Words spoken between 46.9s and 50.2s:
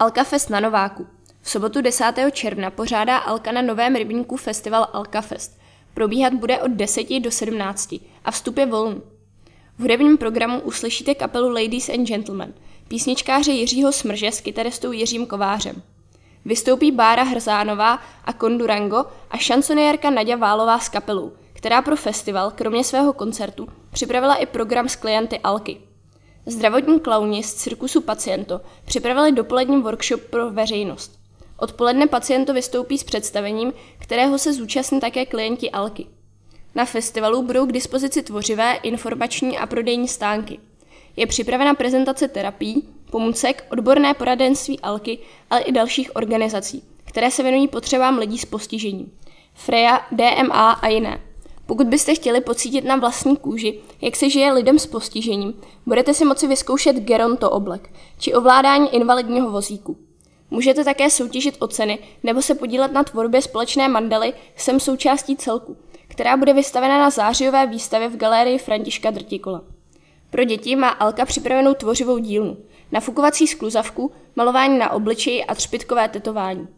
které se věnují potřebám lidí s postižením. Freja,